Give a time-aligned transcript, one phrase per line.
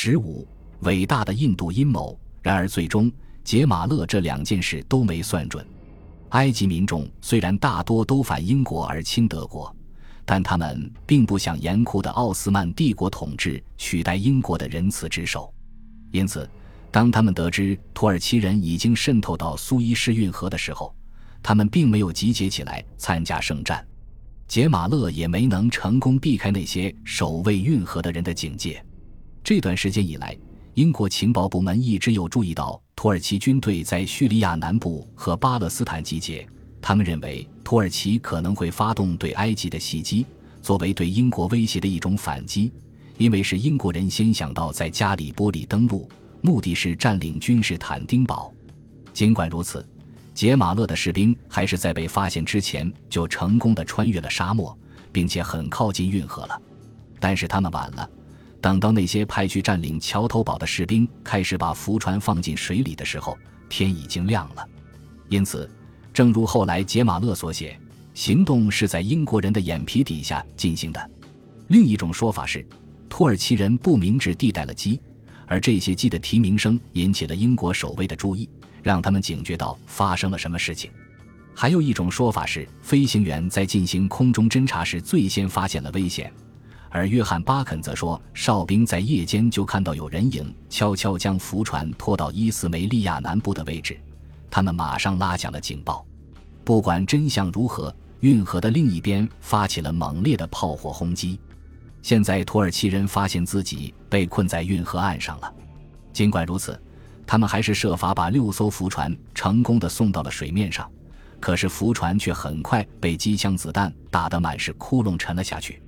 [0.00, 0.46] 十五，
[0.82, 2.16] 伟大的印度阴谋。
[2.40, 3.10] 然而，最终
[3.42, 5.66] 杰马勒这两件事都没算准。
[6.28, 9.74] 埃及民众虽然大多都反英国而亲德国，
[10.24, 15.52] 但他们并不想严酷的奥斯曼帝国统治取代英国的仁慈之手。
[16.12, 16.48] 因此，
[16.92, 20.94] 当他们得知土耳其人已经渗透到苏伊士运河的时候，
[21.42, 23.84] 他们并没有集结起来参加圣战。
[24.46, 28.80] 杰马勒也没能成功避开那些守卫运河的人的警戒。
[29.48, 30.36] 这段时间以来，
[30.74, 36.46] 英国情报部门一直有注意到土耳其军队在叙利亚南部和巴勒斯坦集结。
[36.82, 40.26] 他们认为土耳其可能会发动对埃及的袭击，
[40.60, 42.70] 作为对英国威胁的一种反击。
[43.16, 46.06] 因为是英国人先想到在加里波利登陆，
[46.42, 48.52] 目的是占领君士坦丁堡。
[49.14, 49.82] 尽管如此。
[50.34, 54.78] 杰马勒的士兵还是在被发现之前就成功的穿越了沙漠，
[55.10, 56.62] 并且很靠近运河了。
[57.18, 58.10] 但是他们晚了，
[58.60, 63.36] 等到那些派去占领桥头堡的士兵开始把浮船放进水里的时候，
[63.68, 64.68] 天已经亮了。
[65.28, 65.70] 因此，
[66.12, 67.78] 正如后来杰马勒所写，
[68.14, 71.10] 行动是在英国人的眼皮底下进行的。
[71.68, 72.66] 另一种说法是，
[73.08, 75.00] 土耳其人不明智地带了鸡，
[75.46, 78.48] 而这些鸡的啼鸣声引起了英国守卫的注意。
[78.80, 80.90] 让他们警觉到发生了什么事情。
[81.52, 86.32] 还有一种说法是，飞行员在进行空中侦察时最先发现了危险，
[86.90, 93.98] 而约翰巴肯则说，哨兵在夜间就看到有人影悄悄将浮船拖到伊斯梅利亚南部的位置，
[94.50, 96.04] 他们马上拉响了警报。
[96.64, 101.38] 不管真相如何，运河的另一边发起了猛烈的炮火轰击。
[102.02, 105.52] 现在土耳其人发现自己被困在运河岸上了。
[106.12, 106.80] 尽管如此。
[107.30, 110.90] 他们还是设法把六艘浮船成功的送到了水面上，
[111.38, 115.82] 可是浮船却很快被机枪子弹打得满是窟窿，沉了下去。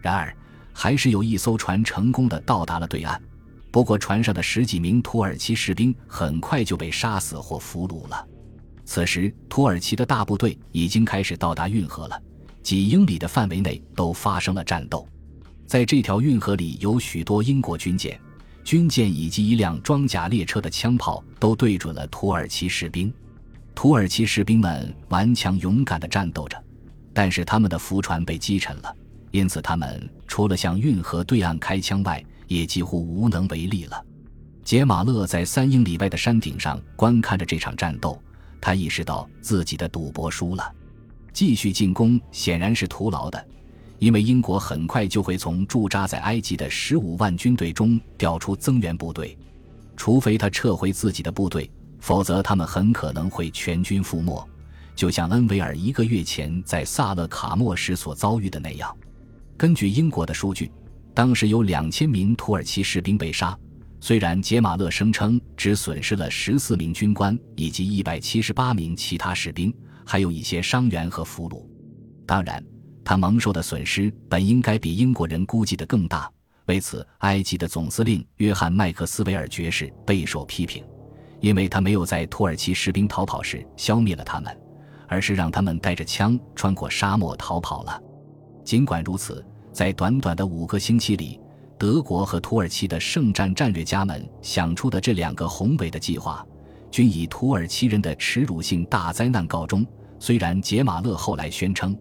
[0.00, 0.34] 然而，
[0.72, 3.20] 还是有一艘船成功的到达了对岸，
[3.70, 8.26] 不过船上的十几名土耳其士兵很快就被杀死或俘虏了。
[8.84, 12.20] 此时，土耳其的大部队已经开始到达运河了，
[12.62, 15.06] 几英里的范围内都发生了战斗。
[15.66, 18.18] 在这条运河里有许多英国军舰。
[18.62, 23.12] 军舰以及一辆装甲列车的枪炮都对准了土耳其士兵，
[23.74, 26.62] 土耳其士兵们顽强勇敢地战斗着，
[27.14, 28.94] 但是他们的浮船被击沉了，
[29.30, 34.04] 因此他们除了向运河对岸开枪外，也几乎无能为力了。
[34.64, 38.20] 杰马勒在三英里外的山顶上观看着这场战斗，
[38.60, 40.72] 他意识到自己的赌博输了，
[41.32, 43.48] 继续进攻显然是徒劳的。
[43.98, 49.36] 因为英国很快就会从驻扎在埃及的十五万军队中调出增援部队，
[49.96, 54.42] 除非他撤回自己的部队，否则他们很可能会全军覆没，
[54.96, 58.96] 就像恩维尔一个月前在萨勒卡莫时所遭遇的那样。
[59.60, 60.72] 根据英国的数据，
[61.12, 63.54] 当时有两千名土耳其士兵被杀，
[64.00, 69.70] 虽然杰马勒声称只损失了十四名军官以及一百七十八名其他士兵，
[70.06, 71.62] 还有一些伤员和俘虏。
[72.26, 72.64] 当然。
[73.04, 76.30] 他蒙受的损失本应该比英国人估计的更大，
[76.64, 80.82] 为此，埃及的总司令约翰麦克斯韦尔爵士备受批评，
[81.40, 84.56] 因为他没有在土耳其士兵逃跑时消灭了他们，
[85.06, 88.00] 而是让他们带着枪穿过沙漠逃跑了。
[88.62, 91.40] 尽管如此，在短短的五个星期里，
[91.78, 96.44] 德国和土耳其的圣战战略家们想出的这两个宏伟的计划，
[96.90, 99.86] 均以土耳其人的耻辱性大灾难告终。
[100.18, 101.96] 虽然杰马勒后来宣称。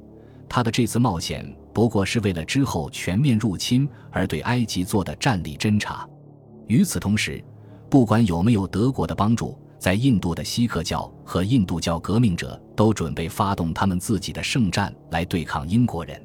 [0.50, 6.10] 他的这次冒险不过是为了之后全面入侵而对埃及做的战力侦察。
[6.66, 7.44] 与此同时，
[7.88, 16.20] 不管有没有德国的帮助，在印度的锡克教和印度教革命者都准备发动他们自己的圣战来对抗英国人。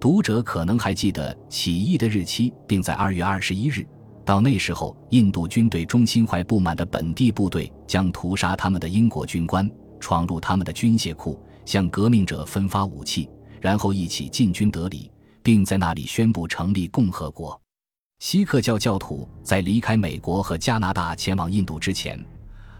[0.00, 3.86] 读者可能还记得起义的日期定在二月二十一日，
[4.24, 13.28] 到那时候，印度军队中心怀不满的本地部队将屠杀他们的英国军官，闯入他们的军械库，向革命者分发武器。
[13.60, 15.12] 然后一起进军德里，
[15.42, 17.60] 并在那里宣布成立共和国。
[18.20, 22.18] 锡克教教徒在离开美国和加拿大前往印度之前，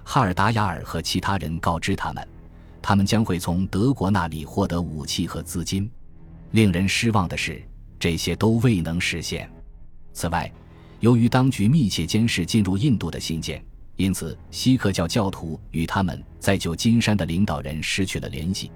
[0.05, 2.27] 哈尔达雅尔和其他人告知他们，
[2.81, 5.91] 他们将会从德国那里获得武器和资金。
[6.53, 7.63] 令人失望的是，
[7.99, 9.51] 这些都未能实现。
[10.13, 10.51] 此外，
[11.01, 13.65] 由于当局密切监视进入印度的信件，
[13.97, 18.71] 因此锡克教教徒与他们在旧金山的领导人失去了联系。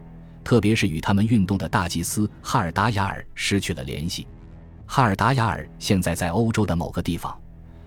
[0.44, 4.26] 特别是与他们运动的大祭司哈尔达雅尔失去了联系。
[4.86, 7.34] 哈尔达雅尔现在在欧洲的某个地方，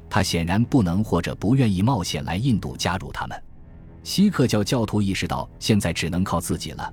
[0.09, 3.39] 他显然不能或者不愿意冒险来印度加入他们。
[4.03, 6.91] 锡克教教徒意识到现在只能靠自己了，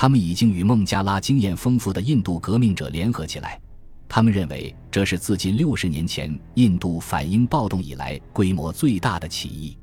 [0.00, 3.60] 他们已经与孟加拉经验丰富的印度革命者联合起来。
[4.08, 9.76] 他们认为这是自近六十年前印度反英暴动以来规模最大的起义，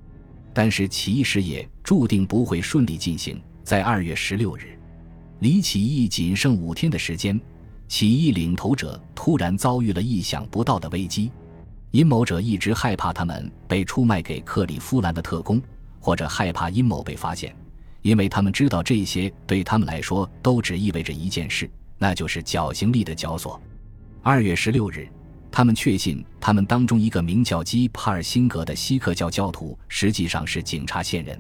[0.56, 3.40] 但是起义事业注定不会顺利进行。
[3.64, 4.80] 在二月十六日，
[5.38, 7.40] 离起义仅剩五天的时间，
[7.88, 11.32] 起义领头者突然遭遇了意想不到的危机。
[11.92, 15.62] 阴谋者一直害怕他们被出卖给克里夫兰的特工，
[16.00, 17.56] 或者害怕阴谋被发现，
[18.08, 23.62] 因为他们知道这些对他们来说都只意味着一件事，那就是绞刑力的绞索。
[24.24, 25.10] 二月十六日，
[25.52, 31.38] 他们确信他们当中一个名叫基帕尔辛格的锡克教教徒实际上是警察线人。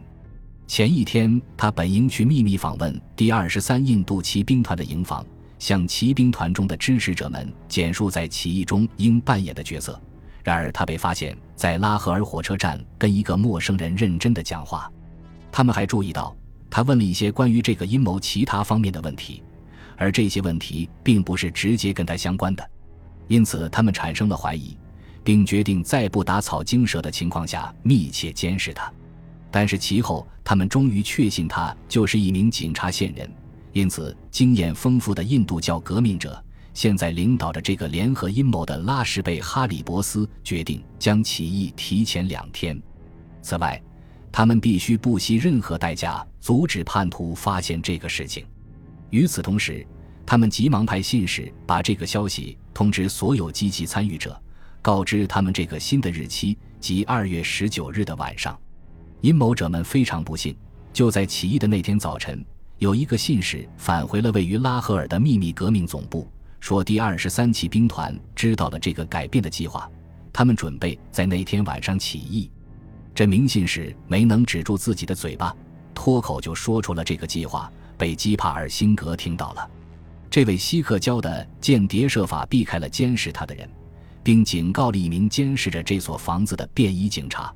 [0.67, 5.25] 前一天，他本应去秘密访问第二十三印度骑兵团的营房，
[5.59, 9.97] 向骑兵团中的支持者们简述在起义中应扮演的角色。
[10.43, 14.91] 然而，他被发现在拉合尔火车站跟一个陌生人认真的讲话。
[15.49, 16.35] 他们还注意到，
[16.69, 19.41] 他问了一些关于这个阴谋其他方面的问题，
[19.95, 22.69] 而这些问题并不是直接跟他相关的。
[23.27, 24.77] 因此，他们产生了怀疑，
[25.23, 28.91] 并决定在不打草惊蛇的情况下密切监视他。
[29.49, 33.29] 但是其后，他们终于确信他就是一名警察线人。
[33.73, 36.43] 因此，经验丰富的印度教革命者
[36.73, 42.81] 现在领导着这个联合阴谋的拉什贝哈里伯斯决定将起义提前两天。
[43.41, 43.81] 此外，
[44.37, 48.45] 他们必须不惜任何代价阻止叛徒发现这个事情。
[49.09, 49.83] 与此同时，
[50.27, 54.39] 他们急忙派信使把这个消息通知所有积极参与者，
[54.79, 58.55] 告知他们这个新的日期即二月十九日的晚上。
[59.21, 60.55] 阴谋者们非常不幸，
[60.93, 62.45] 就在起义的那天早晨，
[62.77, 69.89] 有一个信使返回了位于拉合尔的秘密革命总部，说第二十三骑兵团知道了这个改变的计划，
[70.31, 72.51] 他们准备在那天晚上起义。
[73.17, 75.51] 这名信使没能止住自己的嘴巴，
[75.95, 77.67] 脱口就说出了这个计划，
[77.97, 79.67] 被基帕尔辛格听到了。
[80.29, 83.67] 这位锡克教的间谍设法避开了监视他的人，
[84.21, 87.51] 并警告了一名监视着这所房子的便衣警察。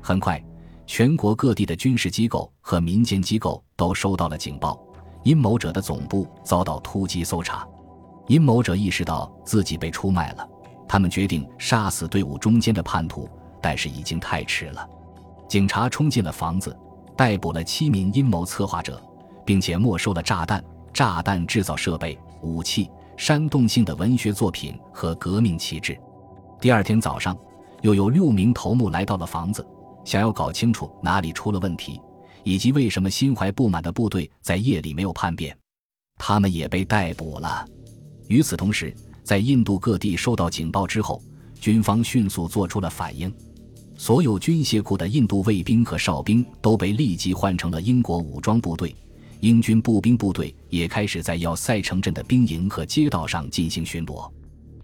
[0.00, 0.42] 很快，
[0.86, 4.82] 全国各地的军事机构和民间机构都收到了警报：
[5.22, 7.68] 阴谋者的总部遭到突击搜查。
[8.28, 10.48] 阴谋者意识到自己被出卖了，
[10.88, 13.28] 他们决定杀死队伍中间的叛徒，
[13.60, 14.88] 但是已经太迟了。
[15.54, 16.76] 警察冲进了房子，
[17.16, 19.00] 逮捕了七名阴谋策划者，
[19.46, 20.60] 并且没收了炸弹。
[20.92, 25.96] 炸弹制造设备、武器、煽动性的文学作品和革命旗帜。
[26.60, 27.38] 第二天早上，
[27.82, 29.64] 又有六名头目来到了房子，
[30.04, 32.00] 想要搞清楚哪里出了问题，
[32.42, 35.56] 以及为什么心怀不满的部队在夜里没有叛变。
[36.18, 37.64] 他们也被逮捕了。
[38.26, 38.92] 与此同时，
[39.22, 41.22] 在印度各地收到警报之后，
[41.60, 43.32] 军方迅速做出了反应。
[43.96, 48.94] 所有军械库的印度卫兵和哨兵都被立即换成了英国武装部队。
[49.40, 54.30] 英军步兵部队也开始在要塞城镇的兵营和街道上进行巡逻。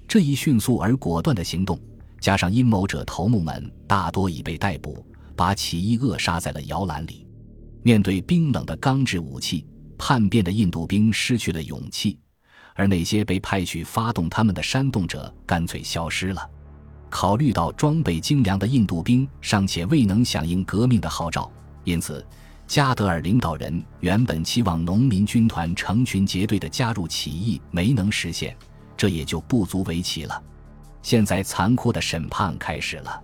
[0.06, 1.78] 这一迅速而果断的行动，
[2.20, 5.04] 加上阴谋者头目们大多已被逮捕，
[5.34, 7.26] 把起义扼杀在了摇篮里。
[7.82, 9.64] 面对冰冷的钢制武器，
[9.96, 12.18] 叛变的印度兵失去了勇气，
[12.74, 16.46] 而那些被派去发动他们的煽动者干脆消失了。
[17.10, 21.50] 考虑到装备精良的印度兵尚且未能响应革命的号召，
[21.84, 22.24] 因此。
[22.66, 28.56] 加德尔领导人原本期望农民军团成群结队的加入起义没能实现，
[28.96, 30.40] 这也就不足为奇了。
[31.02, 33.20] 现在残酷的审判开始了，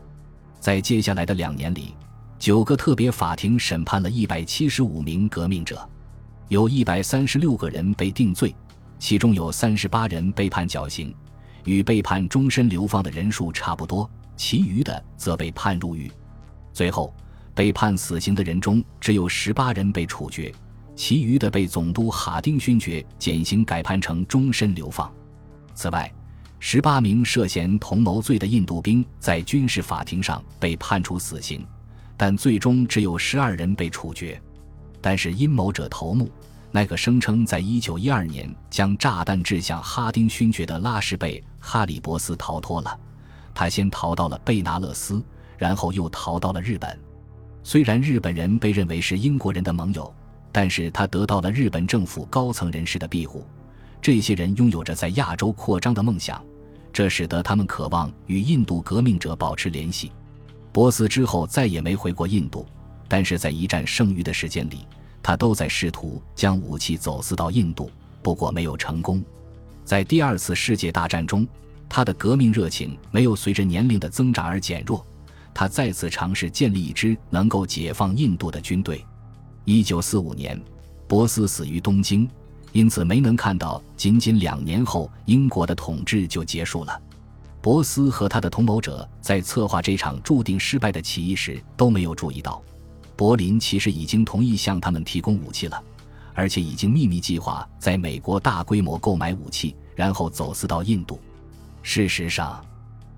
[0.58, 1.94] 在接下来的两年里，
[2.40, 5.88] 九个特别法庭审判了一百七十五名革命者，
[6.48, 8.52] 有一百三十六个人被定罪，
[8.98, 11.14] 其中有三十八人被判绞刑，
[11.66, 16.10] 与被判终身流放的人数差不多，其余的则被判入狱。
[16.72, 17.14] 最后。
[17.56, 20.52] 被判死刑的人中，只有十八人被处决，
[20.94, 25.10] 其余的被总督哈丁勋爵减刑改判成终身流放。
[25.74, 26.12] 此外，
[26.58, 31.66] 十八名涉嫌同谋罪的印度兵在军事法庭上被判处死刑，
[32.14, 34.38] 但最终只有十二人被处决。
[35.00, 36.30] 但是阴谋者头目
[36.70, 42.96] 那个声称在一九一二年将炸弹掷向哈丁勋爵的拉什贝哈里伯斯逃脱了，
[43.52, 45.20] 他先逃到了贝纳勒斯，
[45.58, 46.96] 然后又逃到了日本。
[47.64, 50.14] 虽然日本人被认为是英国人的盟友，
[50.52, 53.44] 但是他得到了日本政府高层人士的庇护。
[54.00, 56.40] 这些人拥有着在亚洲扩张的梦想，
[56.92, 60.12] 这使得他们渴望与印度革命者保持联系。
[60.72, 62.64] 波斯之后再也没回过印度，
[63.08, 64.86] 但是在一战剩余的时间里，
[65.20, 67.90] 他都在试图将武器走私到印度，
[68.22, 69.20] 不过没有成功。
[69.86, 71.46] 在第二次世界大战中，
[71.88, 75.06] 他的革命热情没有随着年龄的增长而减弱。
[75.54, 79.02] 他再次尝试建立一支能够解放印度的军队。
[79.64, 80.60] 一九四五年，
[81.06, 82.28] 博斯死于东京，
[82.72, 87.00] 因此没能看到仅仅两年后英国的统治就结束了。
[87.62, 92.60] 博斯和他的同谋者在策划这场注定失败的起义时都没有注意到，
[93.14, 95.80] 柏林其实已经同意向他们提供武器了，
[96.36, 101.18] 而且已经秘密计划在美国大规模购买武器，然后走私到印度。
[101.82, 102.62] 事实上，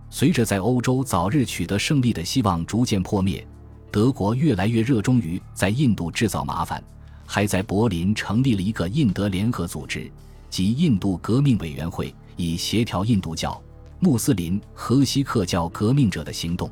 [0.09, 3.45] 随着在欧洲早日取得胜利的希望逐渐破灭，
[3.91, 6.83] 德国越来越热衷于在印度制造麻烦，
[7.27, 10.09] 还在柏林成立了一个印德联合组织，
[10.49, 13.61] 即印度革命委员会，以协调印度教、
[13.99, 16.71] 穆斯林和锡克教革命者的行动。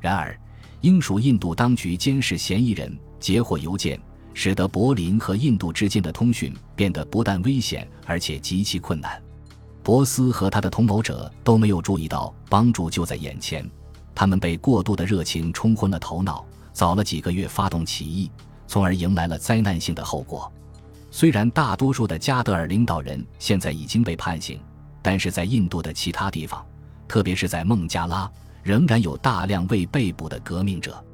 [0.00, 0.34] 然而，
[0.80, 4.00] 英属印度当局监视嫌疑人，截获邮件，
[4.34, 9.22] 使得柏林和印度之间的通讯变得不但危险，而且极其困难。
[9.82, 13.68] 博斯和他的同谋者都没有注意到帮助就在眼前，
[14.14, 18.30] 他们被过度的热情冲昏了头脑，早了几个月发动起义，
[18.66, 20.50] 从而迎来了灾难性的后果。
[21.10, 24.58] 虽然大多数的加德尔领导人现在已经被判刑，
[25.00, 26.64] 但是在印度的其他地方，
[27.06, 28.28] 特别是在孟加拉，
[28.62, 31.04] 仍然有大量未被捕的革命者，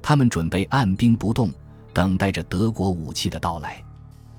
[0.00, 1.52] 他们准备按兵不动，
[1.92, 3.82] 等待着德国武器的到来。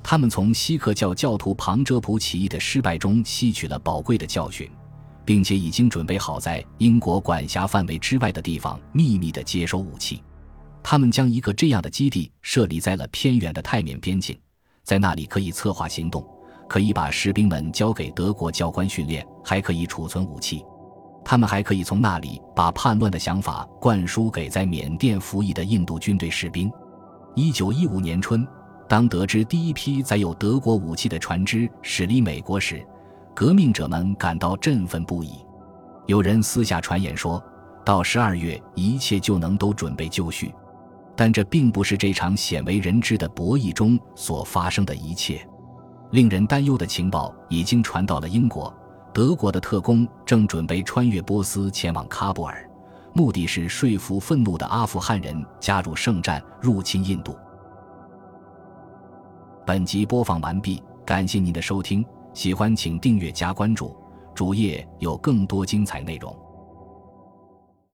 [0.01, 4.69] 他们从锡克教教徒庞遮普起义的失败中吸取了宝贵的教训，
[5.24, 10.22] 并且已经准备好在英国管辖范围之外的地方秘密地接收武器。
[10.83, 14.38] 他们将一个这样的基地设立在了偏远的泰缅边境，
[14.83, 16.22] 在那里可以策划行动，
[16.67, 20.62] 可以把士兵们交给德国教官训练，还可以储存武器。
[21.24, 26.69] 他们还可以从那里把叛乱的想法灌输给在缅甸服役的印度军队士兵。
[27.36, 28.48] 一九一五年春。
[28.88, 32.86] 当得知第一批载有德国武器的船只驶离美国时，
[33.34, 35.38] 革命者们感到振奋不已。
[36.06, 37.42] 有人私下传言说，
[37.84, 40.54] 到十二月一切就能都准备就绪，
[41.16, 45.44] 但这并不是这场鲜为人知的博弈中所发生的一切。
[46.12, 48.72] 令人担忧的情报已经传到了英国，
[49.12, 52.70] 德国的特工正准备穿越波斯前往喀布尔，
[53.15, 57.38] 目的是说服愤怒的阿富汗人加入圣战，入侵印度。
[59.65, 62.03] 本集播放完毕，感谢您的收听，
[62.34, 63.96] 喜欢请订阅加关注，
[64.34, 66.36] 主页有更多精彩内容。